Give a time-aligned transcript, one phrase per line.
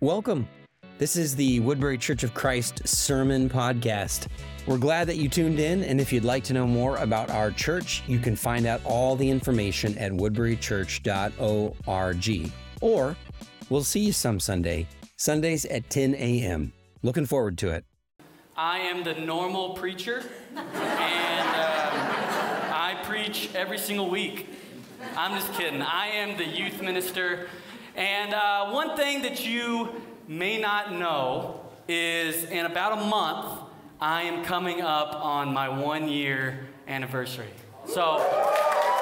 [0.00, 0.48] Welcome.
[0.98, 4.28] This is the Woodbury Church of Christ Sermon Podcast.
[4.64, 7.50] We're glad that you tuned in, and if you'd like to know more about our
[7.50, 12.52] church, you can find out all the information at woodburychurch.org.
[12.80, 13.16] Or
[13.70, 16.72] we'll see you some Sunday, Sundays at 10 a.m.
[17.02, 17.84] Looking forward to it.
[18.56, 20.22] I am the normal preacher,
[20.54, 24.48] and uh, I preach every single week.
[25.16, 25.82] I'm just kidding.
[25.82, 27.48] I am the youth minister.
[27.98, 29.88] And uh, one thing that you
[30.28, 33.60] may not know is in about a month,
[34.00, 37.48] I am coming up on my one year anniversary.
[37.86, 38.18] So,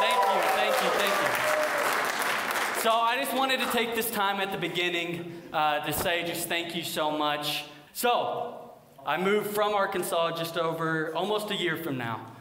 [0.00, 2.80] thank you, thank you, thank you.
[2.80, 6.48] So, I just wanted to take this time at the beginning uh, to say just
[6.48, 7.64] thank you so much.
[7.92, 8.70] So,
[9.04, 12.32] I moved from Arkansas just over almost a year from now.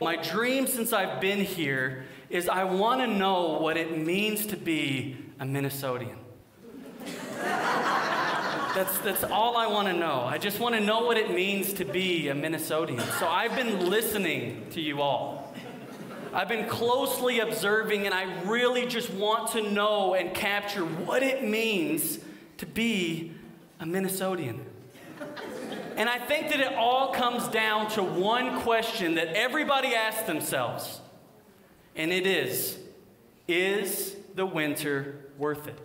[0.00, 4.56] My dream since I've been here is I want to know what it means to
[4.56, 6.16] be a Minnesotan.
[8.74, 10.24] That's, that's all I want to know.
[10.24, 13.00] I just want to know what it means to be a Minnesotan.
[13.18, 15.54] So I've been listening to you all.
[16.34, 21.42] I've been closely observing, and I really just want to know and capture what it
[21.42, 22.18] means
[22.58, 23.32] to be
[23.80, 24.60] a Minnesotan.
[25.96, 31.00] And I think that it all comes down to one question that everybody asks themselves,
[31.94, 32.76] and it is
[33.48, 35.78] Is the winter worth it?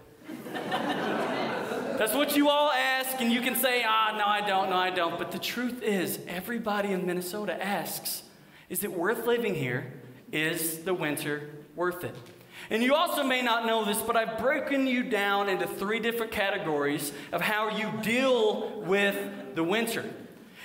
[1.97, 4.89] That's what you all ask, and you can say, ah, no, I don't, no, I
[4.89, 5.19] don't.
[5.19, 8.23] But the truth is, everybody in Minnesota asks,
[8.69, 9.93] is it worth living here?
[10.31, 12.15] Is the winter worth it?
[12.69, 16.31] And you also may not know this, but I've broken you down into three different
[16.31, 20.05] categories of how you deal with the winter.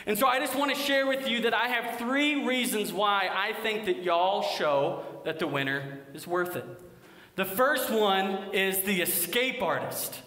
[0.07, 3.29] And so I just want to share with you that I have three reasons why
[3.33, 6.64] I think that y'all show that the winter is worth it.
[7.37, 10.23] The first one is the escape artist.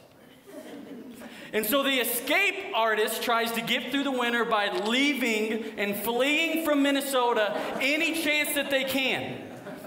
[1.52, 6.64] And so the escape artist tries to get through the winter by leaving and fleeing
[6.64, 9.42] from Minnesota any chance that they can.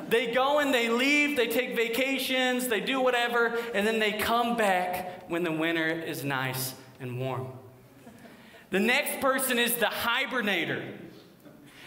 [0.08, 4.56] They go and they leave, they take vacations, they do whatever, and then they come
[4.56, 7.46] back when the winter is nice and warm.
[8.70, 10.82] The next person is the hibernator.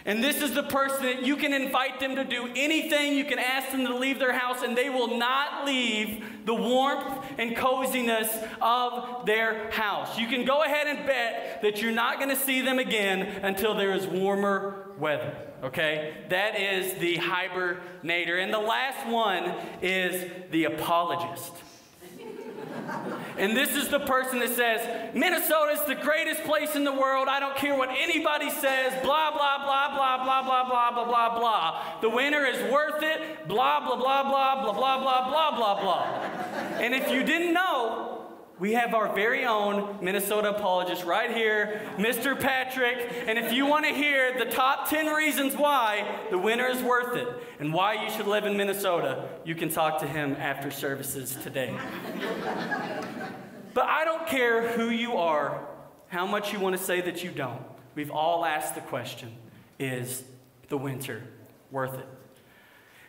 [0.07, 3.13] And this is the person that you can invite them to do anything.
[3.13, 7.25] You can ask them to leave their house, and they will not leave the warmth
[7.39, 8.29] and coziness
[8.61, 10.19] of their house.
[10.19, 13.73] You can go ahead and bet that you're not going to see them again until
[13.73, 15.35] there is warmer weather.
[15.63, 16.13] Okay?
[16.29, 18.44] That is the hibernator.
[18.44, 21.53] And the last one is the apologist.
[23.38, 27.28] And this is the person that says, Minnesota is the greatest place in the world.
[27.28, 28.94] I don't care what anybody says.
[29.03, 32.00] Blah, blah, blah, blah, blah, blah, blah, blah, blah, blah.
[32.01, 33.47] The winter is worth it.
[33.47, 36.03] Blah, blah, blah, blah, blah, blah, blah, blah, blah, blah.
[36.79, 38.16] And if you didn't know,
[38.57, 42.40] we have our very own Minnesota apologist right here, Mr.
[42.40, 43.12] Patrick.
[43.28, 47.18] And if you want to hear the top 10 reasons why the winter is worth
[47.18, 47.28] it
[47.59, 51.75] and why you should live in Minnesota, you can talk to him after services today.
[53.75, 55.59] But I don't care who you are,
[56.08, 57.62] how much you want to say that you don't.
[57.94, 59.31] We've all asked the question
[59.78, 60.24] is
[60.69, 61.22] the winter
[61.69, 62.08] worth it?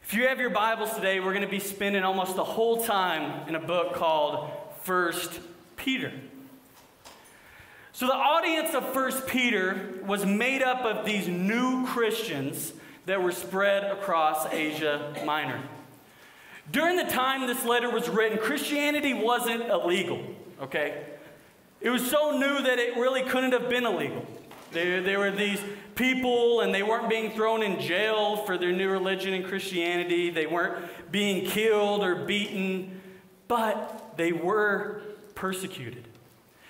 [0.02, 3.48] If you have your Bibles today, we're going to be spending almost the whole time
[3.48, 4.50] in a book called
[4.82, 5.38] First
[5.76, 6.12] Peter.
[7.92, 12.72] So the audience of First Peter was made up of these new Christians
[13.06, 15.62] that were spread across Asia Minor.
[16.70, 20.22] During the time this letter was written, Christianity wasn't illegal,
[20.60, 21.04] okay?
[21.80, 24.26] It was so new that it really couldn't have been illegal.
[24.72, 25.60] There, there were these
[25.94, 30.30] people, and they weren't being thrown in jail for their new religion and Christianity.
[30.30, 33.00] They weren't being killed or beaten,
[33.46, 35.02] but they were
[35.34, 36.08] persecuted.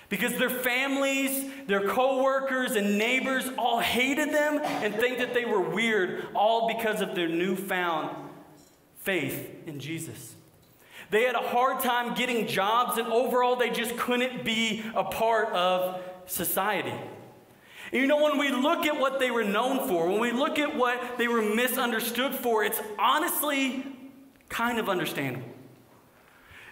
[0.09, 5.59] Because their families, their coworkers, and neighbors all hated them and think that they were
[5.59, 8.26] weird, all because of their newfound
[9.07, 10.35] faith in Jesus.
[11.11, 15.47] They had a hard time getting jobs, and overall, they just couldn't be a part
[15.53, 16.93] of society.
[17.93, 20.59] And you know, when we look at what they were known for, when we look
[20.59, 23.85] at what they were misunderstood for, it's honestly
[24.49, 25.47] kind of understandable.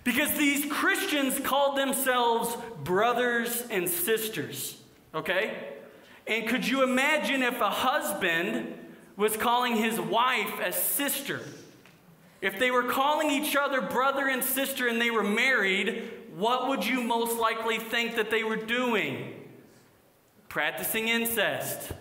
[0.03, 4.77] Because these Christians called themselves brothers and sisters,
[5.13, 5.69] okay?
[6.27, 8.77] And could you imagine if a husband
[9.15, 11.39] was calling his wife a sister?
[12.41, 16.85] If they were calling each other brother and sister and they were married, what would
[16.85, 19.33] you most likely think that they were doing?
[20.49, 21.91] Practicing incest.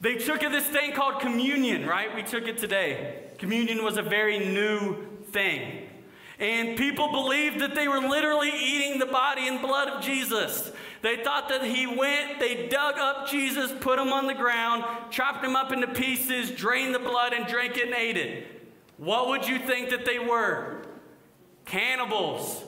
[0.00, 2.14] They took this thing called communion, right?
[2.14, 3.22] We took it today.
[3.38, 5.83] Communion was a very new thing.
[6.38, 10.72] And people believed that they were literally eating the body and blood of Jesus.
[11.02, 15.44] They thought that he went, they dug up Jesus, put him on the ground, chopped
[15.44, 18.68] him up into pieces, drained the blood, and drank it and ate it.
[18.96, 20.82] What would you think that they were?
[21.66, 22.64] Cannibals.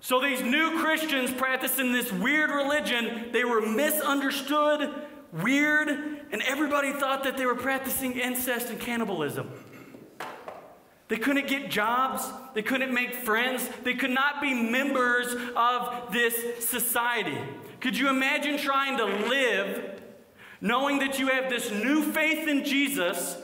[0.00, 4.94] So these new Christians practicing this weird religion, they were misunderstood,
[5.32, 5.88] weird,
[6.30, 9.50] and everybody thought that they were practicing incest and cannibalism.
[11.08, 12.22] They couldn't get jobs.
[12.54, 13.68] They couldn't make friends.
[13.82, 17.38] They could not be members of this society.
[17.80, 20.02] Could you imagine trying to live
[20.60, 23.38] knowing that you have this new faith in Jesus,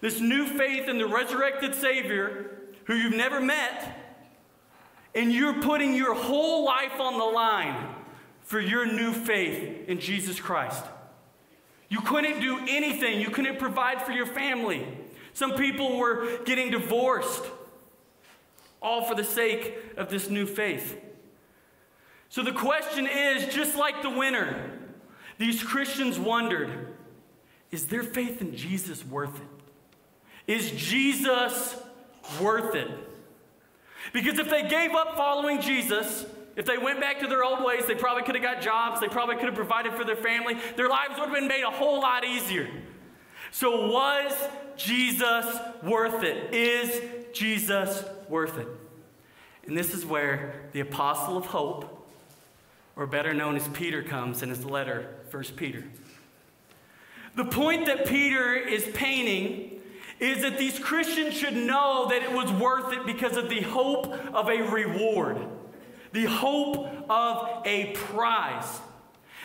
[0.00, 2.50] this new faith in the resurrected Savior
[2.84, 3.96] who you've never met,
[5.14, 7.94] and you're putting your whole life on the line
[8.42, 10.84] for your new faith in Jesus Christ?
[11.88, 14.86] You couldn't do anything, you couldn't provide for your family.
[15.38, 17.44] Some people were getting divorced,
[18.82, 21.00] all for the sake of this new faith.
[22.28, 24.68] So the question is just like the winter,
[25.38, 26.88] these Christians wondered
[27.70, 30.52] is their faith in Jesus worth it?
[30.52, 31.76] Is Jesus
[32.40, 32.90] worth it?
[34.12, 36.26] Because if they gave up following Jesus,
[36.56, 39.06] if they went back to their old ways, they probably could have got jobs, they
[39.06, 42.00] probably could have provided for their family, their lives would have been made a whole
[42.00, 42.68] lot easier.
[43.50, 44.32] So, was
[44.76, 45.46] Jesus
[45.82, 46.54] worth it?
[46.54, 47.02] Is
[47.32, 48.68] Jesus worth it?
[49.66, 52.06] And this is where the apostle of hope,
[52.96, 55.84] or better known as Peter, comes in his letter, 1 Peter.
[57.36, 59.80] The point that Peter is painting
[60.18, 64.06] is that these Christians should know that it was worth it because of the hope
[64.34, 65.38] of a reward,
[66.12, 68.80] the hope of a prize.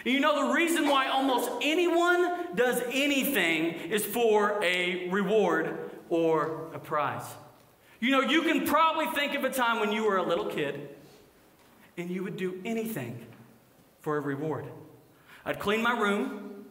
[0.05, 6.79] You know, the reason why almost anyone does anything is for a reward or a
[6.79, 7.25] prize.
[7.99, 10.89] You know, you can probably think of a time when you were a little kid
[11.97, 13.25] and you would do anything
[14.01, 14.65] for a reward.
[15.45, 16.65] I'd clean my room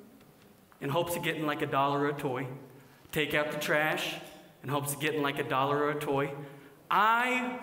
[0.81, 2.47] in hopes of getting like a dollar or a toy,
[3.13, 4.15] take out the trash
[4.63, 6.33] in hopes of getting like a dollar or a toy.
[6.91, 7.61] I,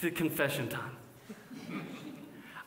[0.00, 0.96] the confession time.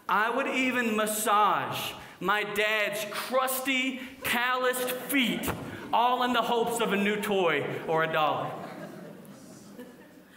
[0.07, 5.50] I would even massage my dad's crusty, calloused feet,
[5.92, 8.52] all in the hopes of a new toy or a dollar.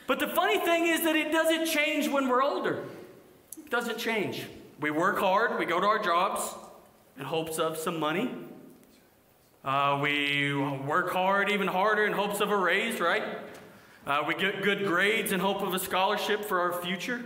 [0.07, 2.85] But the funny thing is that it doesn't change when we're older.
[3.59, 4.47] It doesn't change.
[4.81, 6.55] We work hard, we go to our jobs
[7.19, 8.31] in hopes of some money.
[9.65, 13.25] Uh, we work hard, even harder, in hopes of a raise, right?
[14.07, 17.23] Uh, we get good grades in hope of a scholarship for our future.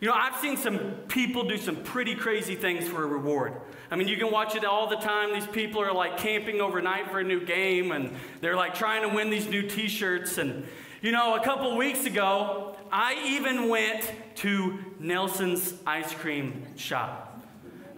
[0.00, 0.78] You know, I've seen some
[1.08, 3.54] people do some pretty crazy things for a reward.
[3.90, 5.34] I mean, you can watch it all the time.
[5.34, 9.14] These people are like camping overnight for a new game and they're like trying to
[9.14, 10.38] win these new t shirts.
[10.38, 10.66] And,
[11.02, 17.24] you know, a couple weeks ago, I even went to Nelson's ice cream shop.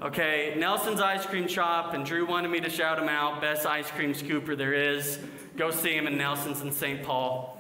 [0.00, 3.42] Okay, Nelson's ice cream shop, and Drew wanted me to shout him out.
[3.42, 5.18] Best ice cream scooper there is.
[5.58, 7.02] Go see him in Nelson's in St.
[7.02, 7.59] Paul.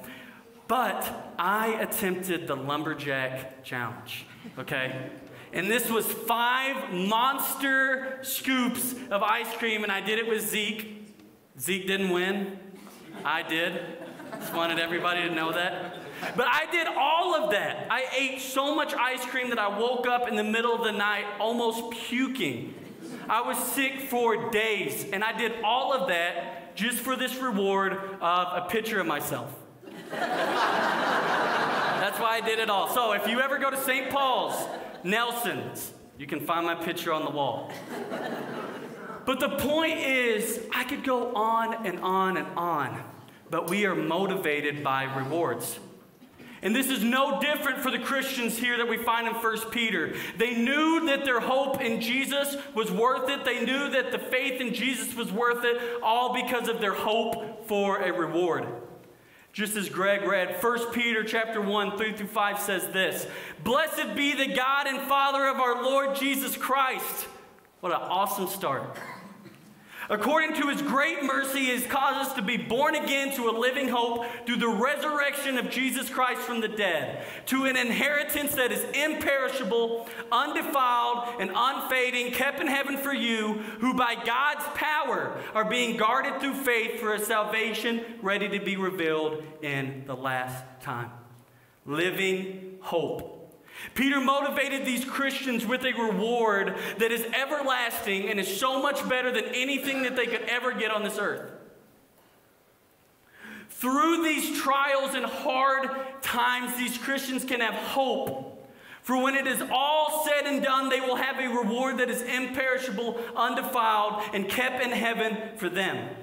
[0.70, 4.24] But I attempted the lumberjack challenge,
[4.56, 5.10] okay?
[5.52, 11.12] And this was five monster scoops of ice cream, and I did it with Zeke.
[11.58, 12.56] Zeke didn't win.
[13.24, 13.80] I did.
[14.38, 15.96] Just wanted everybody to know that.
[16.36, 17.88] But I did all of that.
[17.90, 20.92] I ate so much ice cream that I woke up in the middle of the
[20.92, 22.74] night almost puking.
[23.28, 27.94] I was sick for days, and I did all of that just for this reward
[28.20, 29.56] of a picture of myself.
[32.20, 32.88] Why I did it all.
[32.90, 34.10] So if you ever go to St.
[34.10, 34.54] Paul's,
[35.02, 37.72] Nelson's, you can find my picture on the wall.
[39.24, 43.02] But the point is, I could go on and on and on,
[43.48, 45.78] but we are motivated by rewards.
[46.62, 50.14] And this is no different for the Christians here that we find in 1 Peter.
[50.36, 53.46] They knew that their hope in Jesus was worth it.
[53.46, 57.66] They knew that the faith in Jesus was worth it, all because of their hope
[57.66, 58.66] for a reward.
[59.52, 63.26] Just as Greg read, 1 Peter chapter 1, 3 through 5 says this
[63.64, 67.26] Blessed be the God and Father of our Lord Jesus Christ.
[67.80, 68.96] What an awesome start.
[70.10, 73.56] According to his great mercy, he has caused us to be born again to a
[73.56, 78.72] living hope through the resurrection of Jesus Christ from the dead, to an inheritance that
[78.72, 85.70] is imperishable, undefiled, and unfading, kept in heaven for you, who by God's power are
[85.70, 91.10] being guarded through faith for a salvation ready to be revealed in the last time.
[91.86, 93.39] Living hope.
[93.94, 99.32] Peter motivated these Christians with a reward that is everlasting and is so much better
[99.32, 101.50] than anything that they could ever get on this earth.
[103.68, 108.68] Through these trials and hard times, these Christians can have hope.
[109.02, 112.20] For when it is all said and done, they will have a reward that is
[112.20, 116.14] imperishable, undefiled, and kept in heaven for them.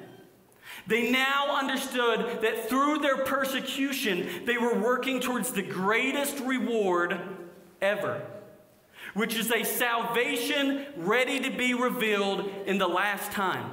[0.85, 7.19] They now understood that through their persecution, they were working towards the greatest reward
[7.81, 8.21] ever,
[9.13, 13.71] which is a salvation ready to be revealed in the last time.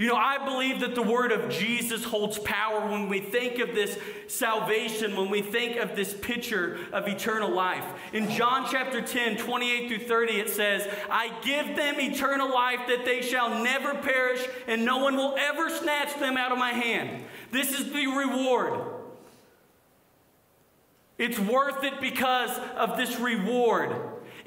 [0.00, 3.74] You know, I believe that the word of Jesus holds power when we think of
[3.74, 3.98] this
[4.28, 7.84] salvation, when we think of this picture of eternal life.
[8.14, 13.04] In John chapter 10, 28 through 30, it says, I give them eternal life that
[13.04, 17.22] they shall never perish, and no one will ever snatch them out of my hand.
[17.50, 18.80] This is the reward.
[21.20, 23.94] It's worth it because of this reward.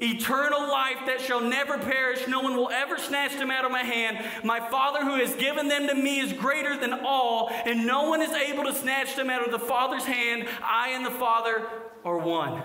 [0.02, 3.84] Eternal life that shall never perish, no one will ever snatch them out of my
[3.84, 4.18] hand.
[4.42, 8.20] My Father who has given them to me is greater than all, and no one
[8.20, 10.48] is able to snatch them out of the Father's hand.
[10.64, 11.64] I and the Father
[12.04, 12.64] are one.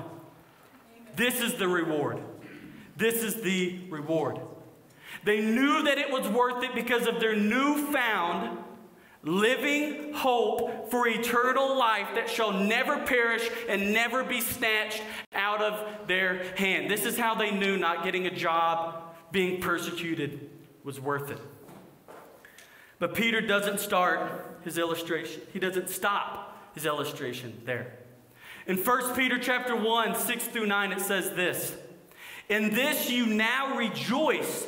[1.16, 2.18] This is the reward.
[2.98, 4.40] This is the reward.
[5.24, 8.58] They knew that it was worth it because of their newfound
[9.24, 15.02] living hope for eternal life that shall never perish and never be snatched
[15.34, 16.90] out of their hand.
[16.90, 20.50] This is how they knew not getting a job, being persecuted
[20.84, 21.40] was worth it.
[22.98, 25.42] But Peter doesn't start his illustration.
[25.54, 27.94] He doesn't stop his illustration there.
[28.68, 31.76] In 1 Peter chapter 1, 6 through 9, it says this
[32.50, 34.68] In this you now rejoice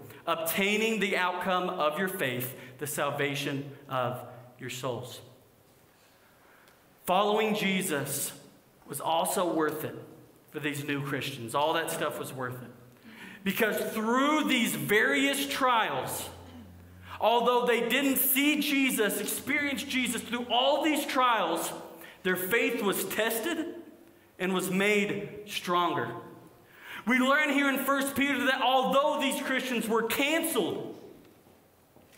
[0.27, 4.21] obtaining the outcome of your faith, the salvation of
[4.59, 5.21] your souls.
[7.05, 8.31] Following Jesus
[8.87, 9.95] was also worth it
[10.51, 11.55] for these new Christians.
[11.55, 12.69] All that stuff was worth it.
[13.43, 16.29] Because through these various trials,
[17.19, 21.71] although they didn't see Jesus, experience Jesus through all these trials,
[22.23, 23.75] their faith was tested
[24.37, 26.13] and was made stronger.
[27.07, 30.95] We learn here in 1 Peter that although these Christians were canceled,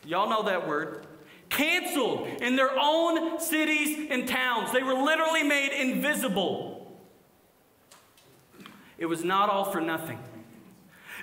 [0.06, 1.08] y'all know that word,
[1.50, 6.98] canceled in their own cities and towns, they were literally made invisible.
[8.98, 10.20] It was not all for nothing.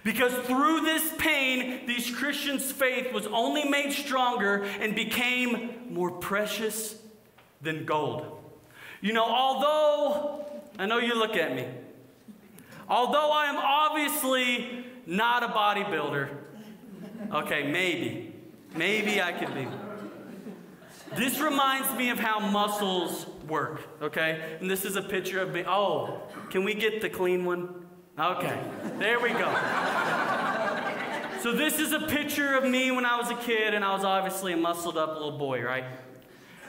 [0.03, 6.97] Because through this pain, these Christians' faith was only made stronger and became more precious
[7.61, 8.43] than gold.
[9.03, 10.47] You know, although,
[10.79, 11.67] I know you look at me,
[12.91, 16.29] Although I am obviously not a bodybuilder,
[17.33, 18.35] okay, maybe,
[18.75, 19.69] maybe I could be.
[21.15, 24.59] This reminds me of how muscles work, okay?
[24.61, 25.63] And this is a picture of me.
[25.67, 26.21] Oh,
[26.51, 27.87] can we get the clean one?
[28.19, 28.61] Okay,
[28.99, 29.55] there we go.
[31.41, 34.05] So, this is a picture of me when I was a kid, and I was
[34.05, 35.85] obviously a muscled up little boy, right?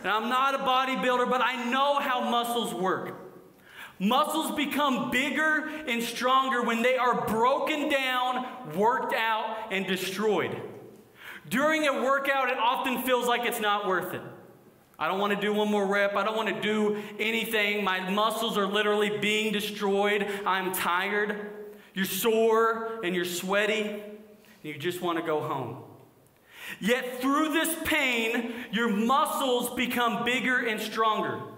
[0.01, 3.30] And I'm not a bodybuilder, but I know how muscles work.
[4.01, 10.59] Muscles become bigger and stronger when they are broken down, worked out, and destroyed.
[11.47, 14.23] During a workout, it often feels like it's not worth it.
[14.97, 16.15] I don't want to do one more rep.
[16.15, 17.83] I don't want to do anything.
[17.83, 20.27] My muscles are literally being destroyed.
[20.47, 21.51] I'm tired.
[21.93, 23.81] You're sore and you're sweaty.
[23.83, 24.01] And
[24.63, 25.83] you just want to go home.
[26.79, 31.50] Yet through this pain, your muscles become bigger and stronger.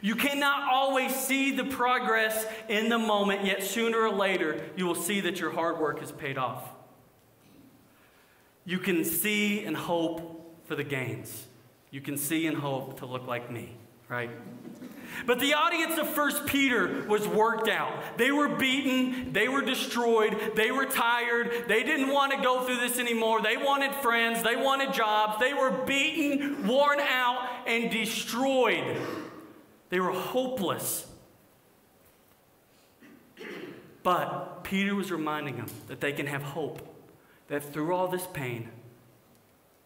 [0.00, 4.94] You cannot always see the progress in the moment, yet sooner or later, you will
[4.94, 6.64] see that your hard work has paid off.
[8.64, 11.46] You can see and hope for the gains.
[11.90, 13.74] You can see and hope to look like me,
[14.08, 14.30] right?
[15.26, 18.16] But the audience of First Peter was worked out.
[18.16, 22.76] They were beaten, they were destroyed, they were tired, they didn't want to go through
[22.76, 23.42] this anymore.
[23.42, 28.96] They wanted friends, they wanted jobs, they were beaten, worn out, and destroyed.
[29.90, 31.06] They were hopeless.
[34.02, 36.80] But Peter was reminding them that they can have hope,
[37.48, 38.70] that through all this pain,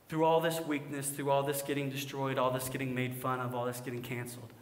[0.08, 3.54] through all this weakness, through all this getting destroyed, all this getting made fun of,
[3.54, 4.52] all this getting canceled,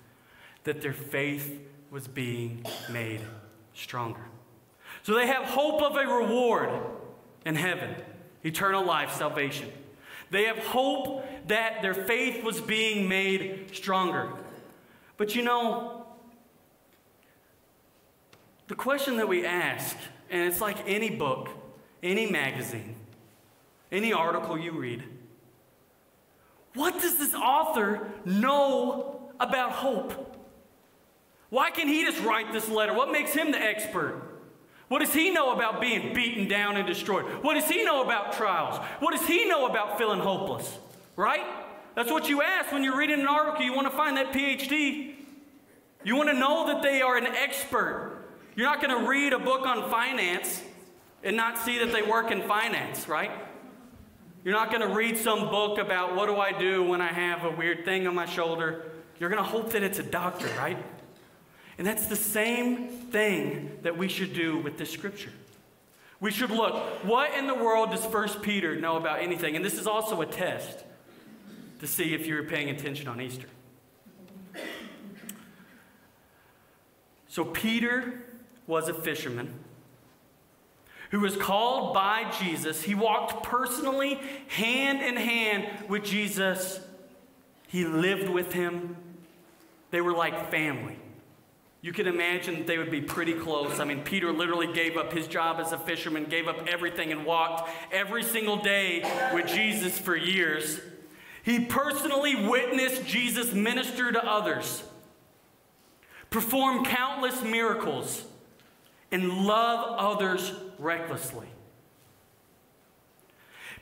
[0.65, 3.21] that their faith was being made
[3.75, 4.23] stronger.
[5.03, 6.71] So they have hope of a reward
[7.45, 7.95] in heaven,
[8.45, 9.71] eternal life, salvation.
[10.31, 14.33] They have hope that their faith was being made stronger.
[15.23, 16.05] But you know,
[18.67, 19.97] the question that we ask,
[20.29, 21.49] and it's like any book,
[22.03, 22.97] any magazine,
[23.93, 25.05] any article you read,
[26.75, 30.37] what does this author know about hope?
[31.51, 32.93] Why can he just write this letter?
[32.93, 34.21] What makes him the expert?
[34.89, 37.27] What does he know about being beaten down and destroyed?
[37.45, 38.77] What does he know about trials?
[38.99, 40.79] What does he know about feeling hopeless?
[41.15, 41.47] Right?
[41.95, 43.63] That's what you ask when you're reading an article.
[43.63, 45.15] You want to find that PhD.
[46.05, 48.25] You want to know that they are an expert.
[48.57, 50.63] You're not going to read a book on finance
[51.23, 53.31] and not see that they work in finance, right?
[54.45, 57.45] You're not going to read some book about what do I do when I have
[57.45, 58.91] a weird thing on my shoulder.
[59.21, 60.79] You're going to hope that it's a doctor, right?
[61.79, 65.33] And that's the same thing that we should do with this scripture.
[66.21, 69.57] We should look, what in the world does First Peter know about anything?
[69.57, 70.85] And this is also a test
[71.83, 73.49] to see if you were paying attention on Easter.
[77.27, 78.23] So, Peter
[78.69, 79.53] was a fisherman
[81.11, 82.83] who was called by Jesus.
[82.83, 86.79] He walked personally, hand in hand with Jesus.
[87.67, 88.97] He lived with him.
[89.91, 90.97] They were like family.
[91.81, 93.81] You can imagine they would be pretty close.
[93.81, 97.27] I mean, Peter literally gave up his job as a fisherman, gave up everything, and
[97.27, 99.03] walked every single day
[99.35, 100.81] with Jesus for years.
[101.43, 104.85] He personally witnessed Jesus minister to others,
[106.31, 108.25] perform countless miracles,
[109.11, 111.49] and love others recklessly.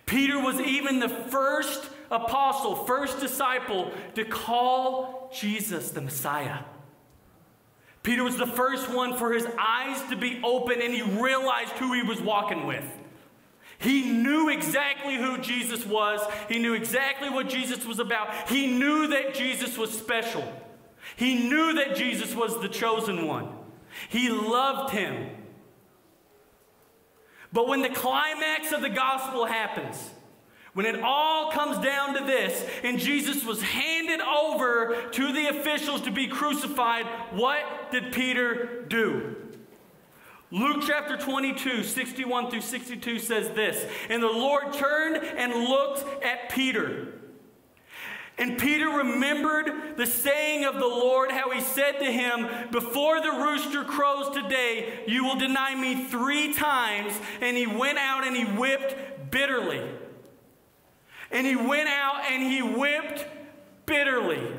[0.07, 6.65] Peter was even the first apostle, first disciple to call Jesus the Messiah.
[8.03, 11.93] Peter was the first one for his eyes to be open and he realized who
[11.93, 12.85] he was walking with.
[13.81, 16.21] He knew exactly who Jesus was.
[16.49, 18.49] He knew exactly what Jesus was about.
[18.49, 20.45] He knew that Jesus was special.
[21.17, 23.49] He knew that Jesus was the chosen one.
[24.11, 25.31] He loved him.
[27.53, 30.11] But when the climax of the gospel happens,
[30.75, 36.03] when it all comes down to this, and Jesus was handed over to the officials
[36.03, 39.37] to be crucified, what did Peter do?
[40.53, 46.51] Luke chapter 22, 61 through 62 says this And the Lord turned and looked at
[46.51, 47.15] Peter.
[48.37, 53.31] And Peter remembered the saying of the Lord, how he said to him, Before the
[53.31, 57.13] rooster crows today, you will deny me three times.
[57.43, 59.87] And he went out and he whipped bitterly.
[61.31, 63.27] And he went out and he whipped
[63.85, 64.51] bitterly.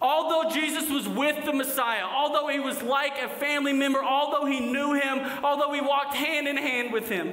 [0.00, 4.60] Although Jesus was with the Messiah, although he was like a family member, although he
[4.60, 7.32] knew him, although he walked hand in hand with him,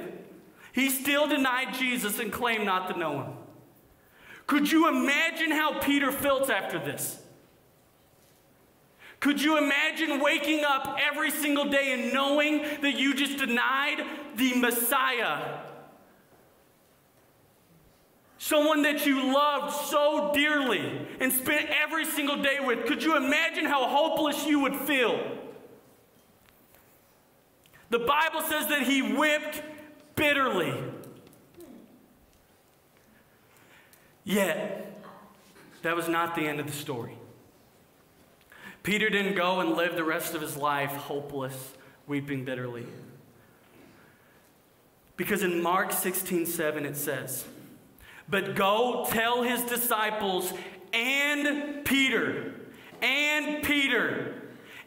[0.72, 3.32] he still denied Jesus and claimed not to know him.
[4.46, 7.20] Could you imagine how Peter felt after this?
[9.20, 14.04] Could you imagine waking up every single day and knowing that you just denied
[14.36, 15.60] the Messiah?
[18.44, 22.84] Someone that you loved so dearly and spent every single day with.
[22.84, 25.18] Could you imagine how hopeless you would feel?
[27.88, 29.62] The Bible says that he whipped
[30.14, 30.74] bitterly.
[34.24, 35.02] Yet,
[35.80, 37.16] that was not the end of the story.
[38.82, 41.72] Peter didn't go and live the rest of his life hopeless,
[42.06, 42.84] weeping bitterly.
[45.16, 47.46] Because in Mark 16 7, it says,
[48.28, 50.52] But go tell his disciples
[50.92, 52.54] and Peter,
[53.02, 54.34] and Peter,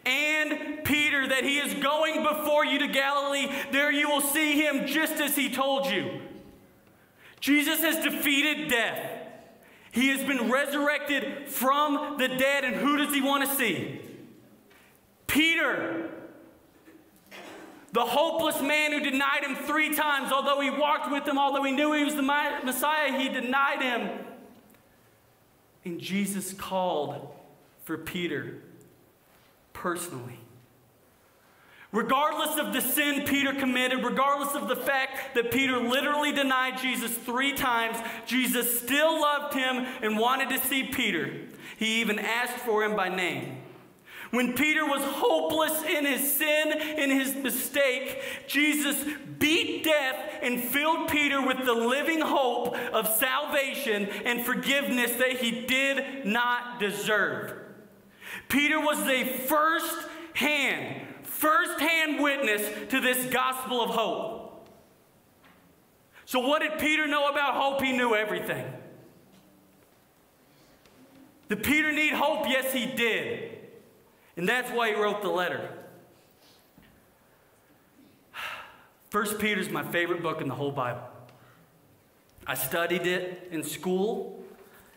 [0.05, 3.51] and Peter that he is going before you to Galilee.
[3.71, 6.21] There you will see him just as he told you.
[7.39, 9.11] Jesus has defeated death.
[9.91, 14.01] He has been resurrected from the dead, and who does he want to see?
[15.27, 16.09] Peter,
[17.97, 21.71] the hopeless man who denied him three times, although he walked with him, although he
[21.71, 24.19] knew he was the Messiah, he denied him.
[25.83, 27.35] And Jesus called
[27.85, 28.61] for Peter
[29.73, 30.37] personally.
[31.91, 37.17] Regardless of the sin Peter committed, regardless of the fact that Peter literally denied Jesus
[37.17, 41.47] three times, Jesus still loved him and wanted to see Peter.
[41.79, 43.57] He even asked for him by name.
[44.31, 49.03] When Peter was hopeless in his sin, in his mistake, Jesus
[49.39, 55.65] beat death and filled Peter with the living hope of salvation and forgiveness that he
[55.65, 57.53] did not deserve.
[58.49, 59.95] Peter was the first
[60.33, 64.67] hand firsthand witness to this gospel of hope.
[66.25, 67.81] So, what did Peter know about hope?
[67.81, 68.65] He knew everything.
[71.47, 72.45] Did Peter need hope?
[72.49, 73.56] Yes, he did.
[74.37, 75.69] And that's why he wrote the letter.
[79.09, 81.01] First Peter is my favorite book in the whole Bible.
[82.45, 84.43] I studied it in school.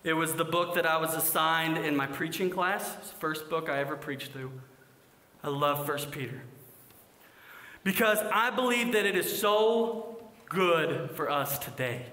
[0.04, 2.96] It was the book that I was assigned in my preaching class.
[2.98, 4.52] It's the first book I ever preached through.
[5.42, 6.42] I love First Peter.
[7.82, 12.06] Because I believe that it is so good for us today.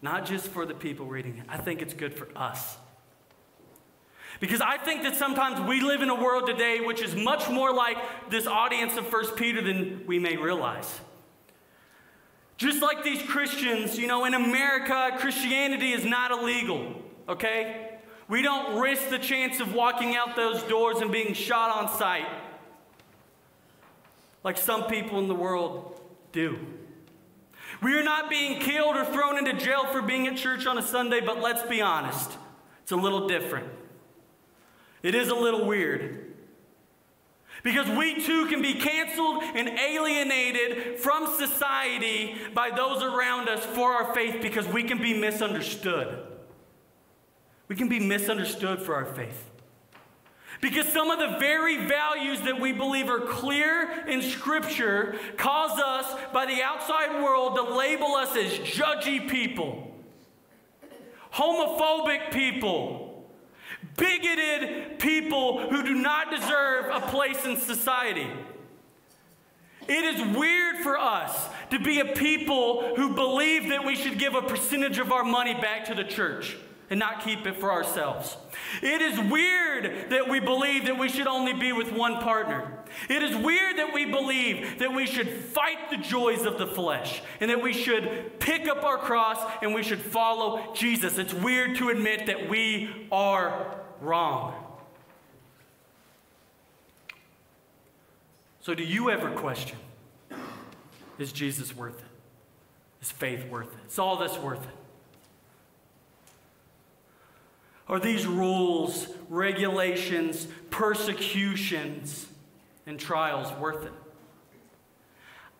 [0.00, 1.44] Not just for the people reading it.
[1.48, 2.76] I think it's good for us.
[4.42, 7.72] Because I think that sometimes we live in a world today which is much more
[7.72, 7.96] like
[8.28, 11.00] this audience of First Peter than we may realize.
[12.56, 17.90] Just like these Christians, you know, in America, Christianity is not illegal, okay?
[18.26, 22.26] We don't risk the chance of walking out those doors and being shot on sight
[24.42, 26.00] like some people in the world
[26.32, 26.58] do.
[27.80, 30.82] We are not being killed or thrown into jail for being at church on a
[30.82, 32.32] Sunday, but let's be honest,
[32.82, 33.68] it's a little different.
[35.02, 36.32] It is a little weird.
[37.62, 43.92] Because we too can be canceled and alienated from society by those around us for
[43.92, 46.26] our faith because we can be misunderstood.
[47.68, 49.50] We can be misunderstood for our faith.
[50.60, 56.06] Because some of the very values that we believe are clear in Scripture cause us,
[56.32, 59.92] by the outside world, to label us as judgy people,
[61.34, 63.11] homophobic people,
[63.96, 68.30] bigoted people who do not deserve a place in society.
[69.88, 74.34] It is weird for us to be a people who believe that we should give
[74.34, 76.56] a percentage of our money back to the church
[76.92, 78.36] and not keep it for ourselves.
[78.82, 82.70] It is weird that we believe that we should only be with one partner.
[83.08, 87.22] It is weird that we believe that we should fight the joys of the flesh
[87.40, 91.16] and that we should pick up our cross and we should follow Jesus.
[91.16, 94.52] It's weird to admit that we are wrong.
[98.60, 99.78] So, do you ever question
[101.18, 102.04] is Jesus worth it?
[103.00, 103.90] Is faith worth it?
[103.90, 104.81] Is all this worth it?
[107.88, 112.26] Are these rules, regulations, persecutions,
[112.86, 113.92] and trials worth it?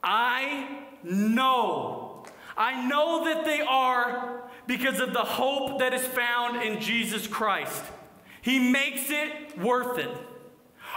[0.02, 2.24] I know.
[2.56, 7.82] I know that they are because of the hope that is found in Jesus Christ.
[8.40, 10.11] He makes it worth it.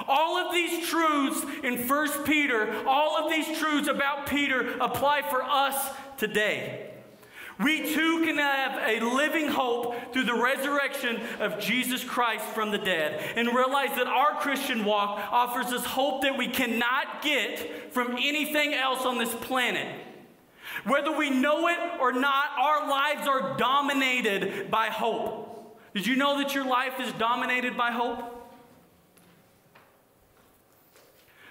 [0.07, 5.41] All of these truths in 1 Peter, all of these truths about Peter apply for
[5.41, 6.94] us today.
[7.57, 12.77] We too can have a living hope through the resurrection of Jesus Christ from the
[12.77, 18.17] dead and realize that our Christian walk offers us hope that we cannot get from
[18.17, 19.87] anything else on this planet.
[20.85, 25.79] Whether we know it or not, our lives are dominated by hope.
[25.93, 28.19] Did you know that your life is dominated by hope?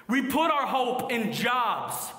[0.07, 2.13] We put our hope in jobs.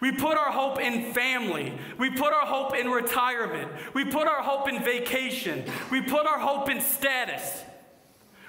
[0.00, 1.72] We put our hope in family.
[1.98, 3.70] We put our hope in retirement.
[3.94, 5.64] We put our hope in vacation.
[5.90, 7.64] We put our hope in status.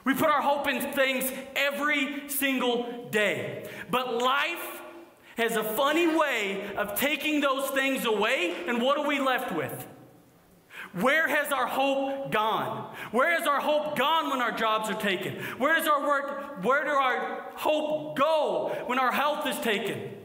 [0.03, 3.69] We put our hope in things every single day.
[3.89, 4.81] But life
[5.37, 9.87] has a funny way of taking those things away, and what are we left with?
[10.93, 12.95] Where has our hope gone?
[13.11, 15.35] Where has our hope gone when our jobs are taken?
[15.57, 16.63] Where does our work?
[16.63, 20.16] Where do our hope go when our health is taken?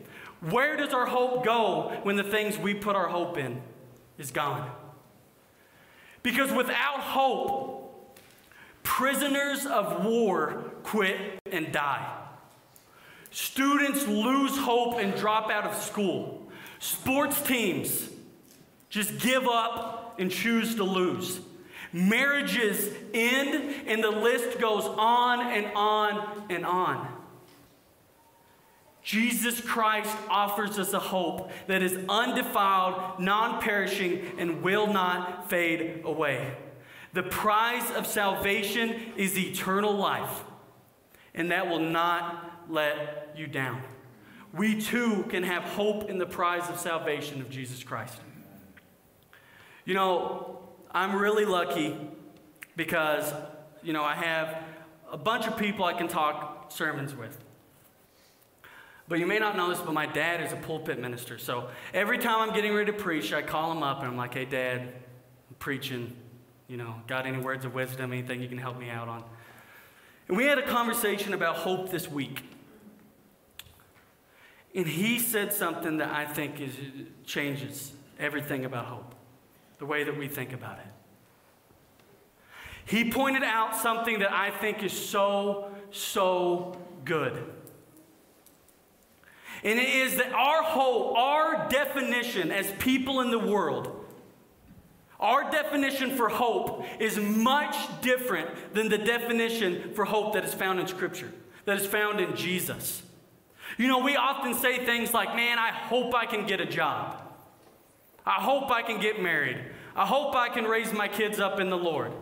[0.50, 3.62] Where does our hope go when the things we put our hope in
[4.18, 4.68] is gone?
[6.22, 8.18] Because without hope,
[8.82, 12.18] prisoners of war quit and die.
[13.30, 16.50] Students lose hope and drop out of school.
[16.80, 18.08] Sports teams
[18.90, 21.40] just give up and choose to lose.
[21.92, 27.11] Marriages end, and the list goes on and on and on.
[29.02, 36.02] Jesus Christ offers us a hope that is undefiled, non perishing, and will not fade
[36.04, 36.56] away.
[37.12, 40.44] The prize of salvation is eternal life,
[41.34, 43.82] and that will not let you down.
[44.52, 48.20] We too can have hope in the prize of salvation of Jesus Christ.
[49.84, 50.60] You know,
[50.92, 51.96] I'm really lucky
[52.76, 53.32] because,
[53.82, 54.62] you know, I have
[55.10, 57.36] a bunch of people I can talk sermons with.
[59.08, 61.38] But you may not know this, but my dad is a pulpit minister.
[61.38, 64.34] So every time I'm getting ready to preach, I call him up and I'm like,
[64.34, 66.16] hey, dad, I'm preaching.
[66.68, 69.24] You know, got any words of wisdom, anything you can help me out on?
[70.28, 72.44] And we had a conversation about hope this week.
[74.74, 76.74] And he said something that I think is,
[77.26, 79.14] changes everything about hope
[79.78, 80.86] the way that we think about it.
[82.86, 87.52] he pointed out something that I think is so, so good.
[89.64, 94.04] And it is that our hope, our definition as people in the world,
[95.20, 100.80] our definition for hope is much different than the definition for hope that is found
[100.80, 101.32] in Scripture,
[101.64, 103.02] that is found in Jesus.
[103.78, 107.22] You know, we often say things like, man, I hope I can get a job.
[108.26, 109.58] I hope I can get married.
[109.94, 112.12] I hope I can raise my kids up in the Lord.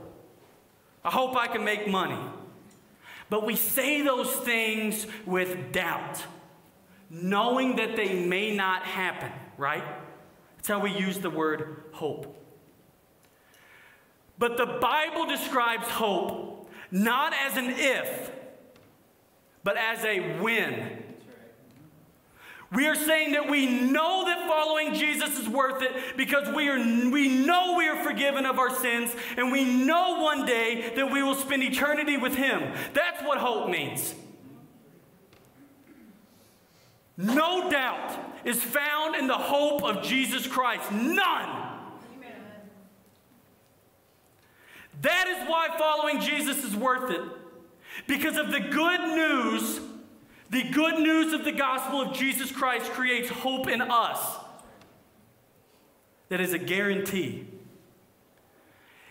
[1.04, 2.18] I hope I can make money.
[3.30, 6.22] But we say those things with doubt,
[7.10, 9.84] knowing that they may not happen, right?
[10.56, 12.36] That's how we use the word hope.
[14.38, 18.30] But the Bible describes hope not as an if,
[19.62, 21.04] but as a when.
[22.72, 26.78] We are saying that we know that following Jesus is worth it because we, are,
[27.10, 31.20] we know we are forgiven of our sins and we know one day that we
[31.22, 32.72] will spend eternity with Him.
[32.94, 34.14] That's what hope means.
[37.20, 40.90] No doubt is found in the hope of Jesus Christ.
[40.90, 41.66] None.
[45.02, 47.22] That is why following Jesus is worth it.
[48.06, 49.80] Because of the good news
[50.50, 54.18] the good news of the gospel of Jesus Christ creates hope in us
[56.28, 57.46] that is a guarantee.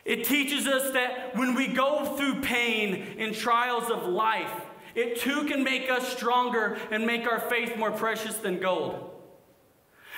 [0.03, 4.51] It teaches us that when we go through pain and trials of life,
[4.95, 9.09] it too can make us stronger and make our faith more precious than gold.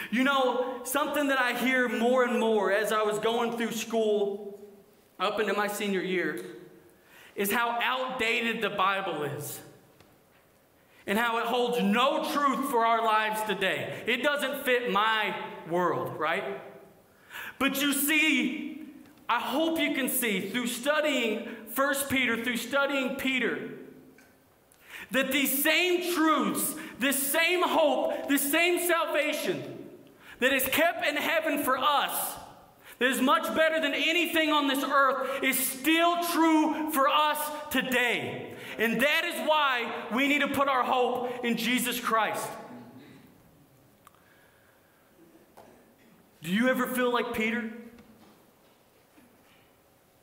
[0.10, 4.60] You know, something that I hear more and more as I was going through school
[5.20, 6.44] up into my senior year
[7.36, 9.60] is how outdated the Bible is
[11.08, 14.04] and how it holds no truth for our lives today.
[14.08, 15.36] It doesn't fit my
[15.70, 16.62] world, right?
[17.60, 18.84] But you see,
[19.30, 23.70] I hope you can see through studying 1 Peter, through studying Peter,
[25.12, 29.88] that these same truths, this same hope, this same salvation
[30.39, 32.36] that is kept in heaven for us,
[33.00, 37.39] that is much better than anything on this earth, is still true for us
[37.71, 38.54] today.
[38.78, 42.47] And that is why we need to put our hope in Jesus Christ.
[46.41, 47.71] Do you ever feel like Peter?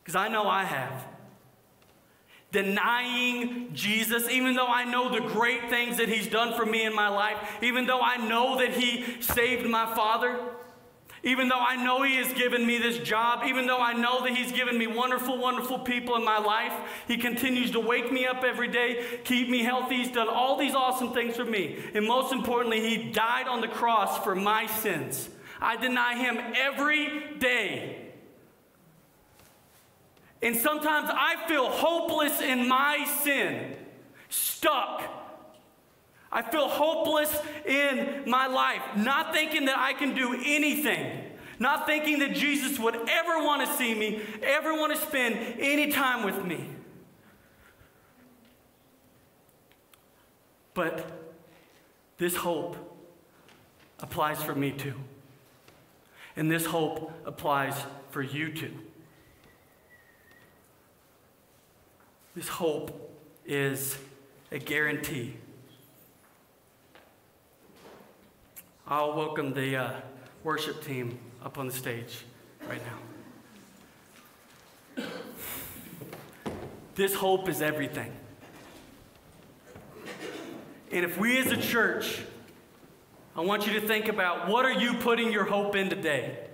[0.03, 1.05] Because I know I have.
[2.59, 6.92] Denying Jesus, even though I know the great things that He's done for me in
[6.92, 10.40] my life, even though I know that He saved my father,
[11.23, 14.37] even though I know He has given me this job, even though I know that
[14.37, 16.73] He's given me wonderful, wonderful people in my life,
[17.07, 19.99] He continues to wake me up every day, keep me healthy.
[19.99, 21.79] He's done all these awesome things for me.
[21.94, 25.29] And most importantly, He died on the cross for my sins.
[25.61, 28.08] I deny Him every day.
[30.42, 33.77] And sometimes I feel hopeless in my sin,
[34.29, 35.03] stuck
[36.31, 41.24] I feel hopeless in my life, not thinking that I can do anything,
[41.59, 45.90] not thinking that Jesus would ever want to see me, ever want to spend any
[45.90, 46.68] time with me.
[50.74, 51.11] But
[52.18, 52.77] this hope
[54.01, 54.94] applies for me too.
[56.37, 57.74] And this hope applies
[58.11, 58.72] for you too.
[62.38, 63.98] This hope is
[64.53, 65.35] a guarantee
[68.87, 69.90] I'll welcome the uh,
[70.44, 72.24] worship team up on the stage
[72.68, 72.81] right
[74.96, 75.05] now.
[76.94, 78.12] This hope is everything.
[80.92, 82.22] And if we as a church,
[83.35, 86.48] I want you to think about what are you putting your hope in today?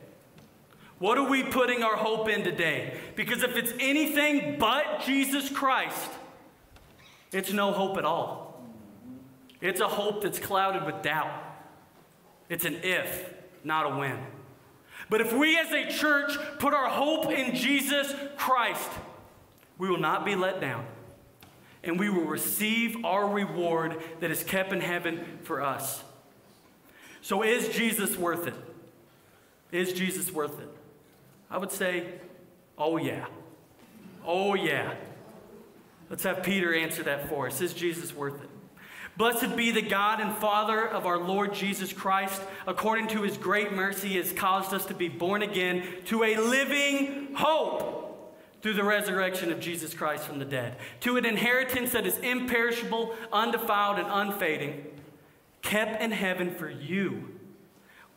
[0.98, 2.98] What are we putting our hope in today?
[3.16, 6.10] Because if it's anything but Jesus Christ,
[7.32, 8.62] it's no hope at all.
[9.60, 11.32] It's a hope that's clouded with doubt.
[12.48, 14.18] It's an if, not a when.
[15.10, 18.90] But if we as a church put our hope in Jesus Christ,
[19.78, 20.86] we will not be let down.
[21.82, 26.02] And we will receive our reward that is kept in heaven for us.
[27.20, 28.54] So, is Jesus worth it?
[29.72, 30.68] Is Jesus worth it?
[31.50, 32.06] I would say,
[32.76, 33.26] oh, yeah.
[34.24, 34.94] Oh, yeah.
[36.10, 37.60] Let's have Peter answer that for us.
[37.60, 38.50] Is Jesus worth it?
[39.16, 42.42] Blessed be the God and Father of our Lord Jesus Christ.
[42.66, 47.34] According to his great mercy, has caused us to be born again to a living
[47.34, 48.00] hope
[48.60, 53.14] through the resurrection of Jesus Christ from the dead, to an inheritance that is imperishable,
[53.30, 54.86] undefiled, and unfading,
[55.60, 57.33] kept in heaven for you,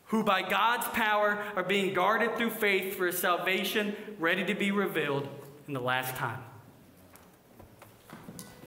[0.08, 4.72] who by God's power are being guarded through faith for a salvation ready to be
[4.72, 5.28] revealed
[5.67, 6.41] in the last time.